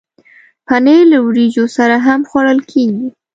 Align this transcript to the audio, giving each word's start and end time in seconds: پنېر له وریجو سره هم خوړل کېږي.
پنېر 0.67 1.01
له 1.11 1.19
وریجو 1.27 1.65
سره 1.77 1.95
هم 2.05 2.19
خوړل 2.29 2.59
کېږي. 2.71 3.07